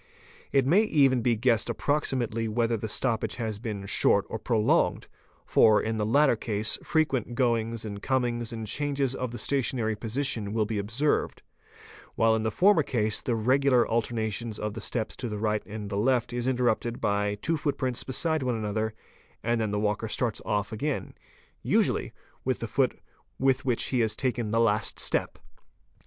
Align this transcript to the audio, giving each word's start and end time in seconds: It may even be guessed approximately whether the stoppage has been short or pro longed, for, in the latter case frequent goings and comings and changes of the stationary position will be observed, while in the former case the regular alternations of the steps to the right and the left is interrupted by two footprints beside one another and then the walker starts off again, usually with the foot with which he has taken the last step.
It 0.51 0.65
may 0.65 0.81
even 0.81 1.21
be 1.21 1.35
guessed 1.35 1.69
approximately 1.69 2.47
whether 2.47 2.75
the 2.75 2.87
stoppage 2.87 3.35
has 3.35 3.59
been 3.59 3.85
short 3.85 4.25
or 4.29 4.39
pro 4.39 4.59
longed, 4.59 5.05
for, 5.45 5.79
in 5.79 5.97
the 5.97 6.05
latter 6.07 6.35
case 6.35 6.79
frequent 6.81 7.35
goings 7.35 7.85
and 7.85 8.01
comings 8.01 8.51
and 8.51 8.65
changes 8.65 9.13
of 9.13 9.31
the 9.31 9.37
stationary 9.37 9.95
position 9.95 10.53
will 10.53 10.65
be 10.65 10.79
observed, 10.79 11.43
while 12.15 12.35
in 12.35 12.41
the 12.41 12.49
former 12.49 12.81
case 12.81 13.21
the 13.21 13.35
regular 13.35 13.87
alternations 13.87 14.57
of 14.57 14.73
the 14.73 14.81
steps 14.81 15.15
to 15.17 15.29
the 15.29 15.37
right 15.37 15.61
and 15.67 15.91
the 15.91 15.97
left 15.97 16.33
is 16.33 16.47
interrupted 16.47 16.99
by 16.99 17.35
two 17.35 17.55
footprints 17.55 18.03
beside 18.03 18.41
one 18.41 18.55
another 18.55 18.95
and 19.43 19.61
then 19.61 19.69
the 19.69 19.79
walker 19.79 20.07
starts 20.07 20.41
off 20.43 20.71
again, 20.71 21.13
usually 21.61 22.11
with 22.43 22.57
the 22.57 22.67
foot 22.67 22.99
with 23.37 23.65
which 23.65 23.83
he 23.89 23.99
has 23.99 24.15
taken 24.15 24.49
the 24.49 24.59
last 24.59 24.99
step. 24.99 25.37